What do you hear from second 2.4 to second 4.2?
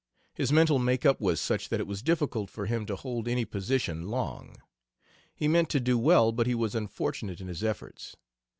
for him to hold any position